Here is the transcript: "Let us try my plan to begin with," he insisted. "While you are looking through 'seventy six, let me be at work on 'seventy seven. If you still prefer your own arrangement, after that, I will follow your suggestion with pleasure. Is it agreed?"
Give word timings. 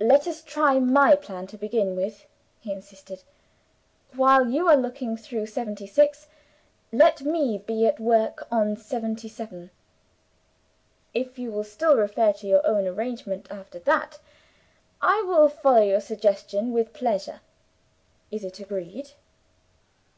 "Let 0.00 0.26
us 0.26 0.40
try 0.40 0.78
my 0.78 1.14
plan 1.14 1.46
to 1.48 1.58
begin 1.58 1.94
with," 1.94 2.24
he 2.58 2.72
insisted. 2.72 3.22
"While 4.14 4.48
you 4.48 4.66
are 4.66 4.76
looking 4.78 5.14
through 5.14 5.44
'seventy 5.44 5.86
six, 5.86 6.26
let 6.90 7.20
me 7.20 7.58
be 7.58 7.86
at 7.86 8.00
work 8.00 8.48
on 8.50 8.78
'seventy 8.78 9.28
seven. 9.28 9.70
If 11.12 11.38
you 11.38 11.62
still 11.64 11.96
prefer 11.96 12.32
your 12.40 12.66
own 12.66 12.86
arrangement, 12.86 13.46
after 13.50 13.78
that, 13.80 14.18
I 15.02 15.20
will 15.26 15.50
follow 15.50 15.82
your 15.82 16.00
suggestion 16.00 16.72
with 16.72 16.94
pleasure. 16.94 17.42
Is 18.30 18.44
it 18.44 18.60
agreed?" 18.60 19.10